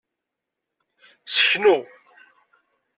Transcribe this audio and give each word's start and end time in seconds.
Seknu. 1.35 1.77